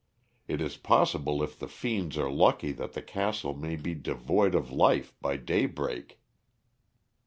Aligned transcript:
It 0.47 0.61
is 0.61 0.77
possible 0.77 1.43
if 1.43 1.59
the 1.59 1.67
fiends 1.67 2.17
are 2.17 2.27
lucky 2.31 2.71
that 2.71 2.93
the 2.93 3.03
castle 3.03 3.53
may 3.53 3.75
be 3.75 3.93
devoid 3.93 4.55
of 4.55 4.71
life 4.71 5.13
by 5.21 5.37
daybreak." 5.37 6.19